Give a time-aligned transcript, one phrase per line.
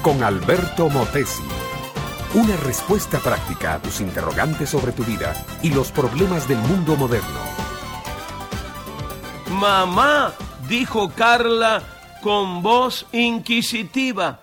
[0.00, 1.42] con Alberto Motesi.
[2.34, 7.40] Una respuesta práctica a tus interrogantes sobre tu vida y los problemas del mundo moderno.
[9.50, 10.32] Mamá,
[10.68, 11.82] dijo Carla
[12.22, 14.38] con voz inquisitiva,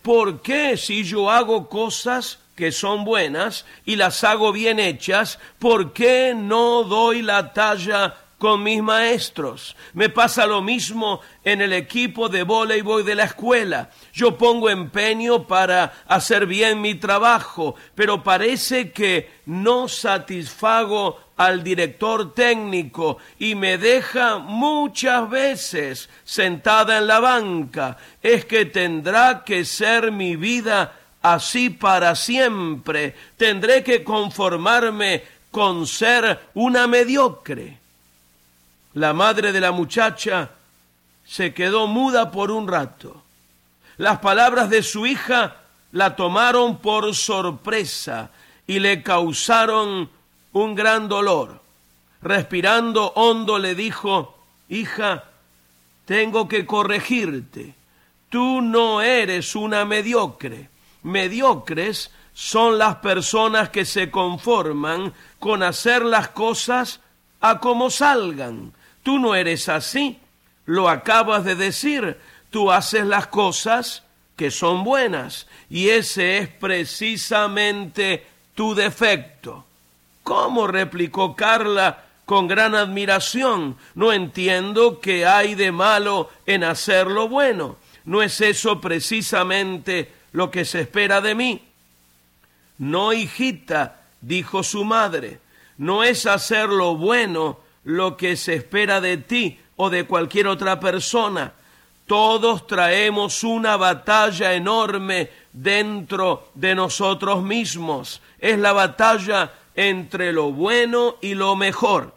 [0.00, 5.92] ¿por qué si yo hago cosas que son buenas y las hago bien hechas, ¿por
[5.92, 9.76] qué no doy la talla con mis maestros.
[9.92, 13.90] Me pasa lo mismo en el equipo de voleibol de la escuela.
[14.14, 22.32] Yo pongo empeño para hacer bien mi trabajo, pero parece que no satisfago al director
[22.32, 27.98] técnico y me deja muchas veces sentada en la banca.
[28.22, 33.14] Es que tendrá que ser mi vida así para siempre.
[33.36, 37.80] Tendré que conformarme con ser una mediocre.
[38.94, 40.50] La madre de la muchacha
[41.24, 43.22] se quedó muda por un rato.
[43.98, 45.58] Las palabras de su hija
[45.92, 48.30] la tomaron por sorpresa
[48.66, 50.10] y le causaron
[50.52, 51.60] un gran dolor.
[52.20, 54.36] Respirando hondo le dijo,
[54.68, 55.24] hija,
[56.04, 57.74] tengo que corregirte.
[58.28, 60.68] Tú no eres una mediocre.
[61.04, 67.00] Mediocres son las personas que se conforman con hacer las cosas
[67.40, 70.18] a como salgan Tú no eres así.
[70.66, 72.18] Lo acabas de decir.
[72.50, 74.02] Tú haces las cosas
[74.36, 75.46] que son buenas.
[75.68, 79.64] Y ese es precisamente tu defecto.
[80.22, 80.66] ¿Cómo?
[80.66, 83.76] replicó Carla con gran admiración.
[83.94, 87.76] No entiendo qué hay de malo en hacer lo bueno.
[88.04, 91.62] ¿No es eso precisamente lo que se espera de mí?
[92.78, 95.38] No, hijita, dijo su madre,
[95.76, 100.78] no es hacer lo bueno lo que se espera de ti o de cualquier otra
[100.80, 101.54] persona.
[102.06, 108.20] Todos traemos una batalla enorme dentro de nosotros mismos.
[108.38, 112.14] Es la batalla entre lo bueno y lo mejor.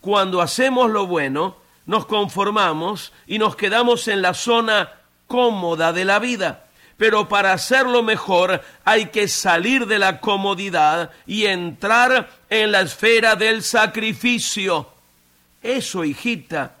[0.00, 1.56] Cuando hacemos lo bueno,
[1.86, 4.92] nos conformamos y nos quedamos en la zona
[5.26, 6.66] cómoda de la vida.
[6.96, 13.36] Pero para hacerlo mejor hay que salir de la comodidad y entrar en la esfera
[13.36, 14.95] del sacrificio.
[15.66, 16.76] Eso, hijita,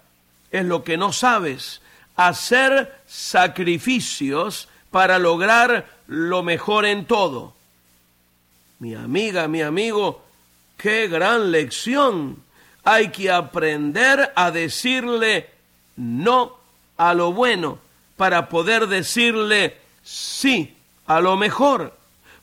[0.52, 1.80] es lo que no sabes.
[2.14, 7.54] Hacer sacrificios para lograr lo mejor en todo.
[8.78, 10.24] Mi amiga, mi amigo,
[10.76, 12.44] qué gran lección.
[12.84, 15.50] Hay que aprender a decirle
[15.96, 16.56] no
[16.96, 17.80] a lo bueno
[18.16, 20.76] para poder decirle sí
[21.08, 21.92] a lo mejor.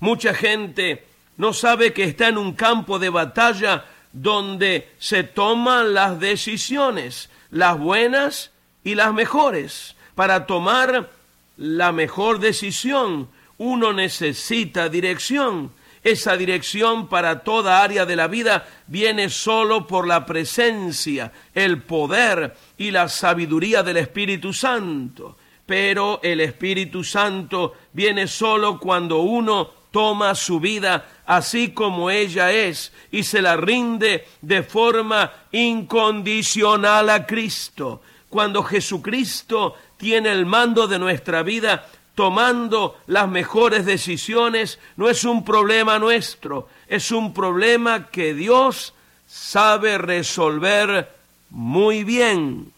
[0.02, 1.06] Mucha gente
[1.38, 7.78] no sabe que está en un campo de batalla donde se toman las decisiones, las
[7.78, 8.52] buenas
[8.84, 9.96] y las mejores.
[10.16, 11.10] Para tomar
[11.58, 15.72] la mejor decisión, uno necesita dirección.
[16.04, 22.56] Esa dirección para toda área de la vida viene solo por la presencia, el poder
[22.78, 25.38] y la sabiduría del Espíritu Santo.
[25.66, 32.92] Pero el Espíritu Santo viene solo cuando uno toma su vida así como ella es
[33.12, 38.02] y se la rinde de forma incondicional a Cristo.
[38.30, 45.44] Cuando Jesucristo tiene el mando de nuestra vida, tomando las mejores decisiones, no es un
[45.46, 48.94] problema nuestro, es un problema que Dios
[49.28, 51.10] sabe resolver
[51.50, 52.72] muy bien.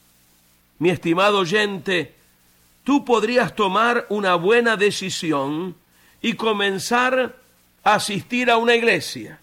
[0.79, 2.15] Mi estimado oyente,
[2.83, 5.75] tú podrías tomar una buena decisión
[6.21, 7.35] y comenzar
[7.85, 9.39] asistir a una iglesia.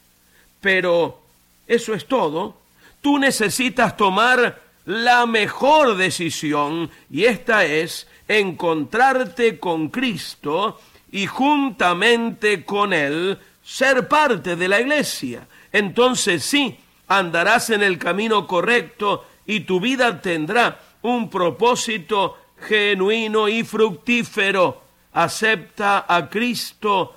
[0.61, 1.23] Pero
[1.67, 2.57] eso es todo.
[3.01, 10.81] Tú necesitas tomar la mejor decisión y esta es encontrarte con Cristo
[11.11, 15.47] y juntamente con Él ser parte de la iglesia.
[15.73, 16.77] Entonces sí,
[17.09, 22.39] andarás en el camino correcto y tu vida tendrá un propósito
[22.69, 27.17] genuino y fructífero acepta a Cristo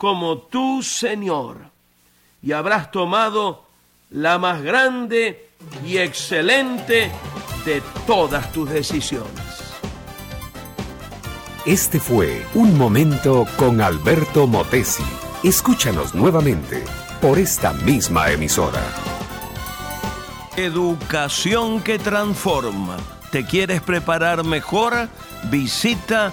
[0.00, 1.58] como tu Señor
[2.42, 3.66] y habrás tomado
[4.08, 5.50] la más grande
[5.86, 7.12] y excelente
[7.66, 9.74] de todas tus decisiones.
[11.66, 15.04] Este fue Un Momento con Alberto Motesi.
[15.44, 16.82] Escúchanos nuevamente
[17.20, 18.82] por esta misma emisora.
[20.56, 22.96] Educación que transforma.
[23.30, 25.10] ¿Te quieres preparar mejor?
[25.50, 26.32] Visita